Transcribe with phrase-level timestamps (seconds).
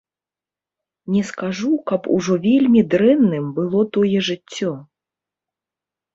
[1.15, 4.71] Не скажу, каб ужо вельмі дрэнным было тое жыццё.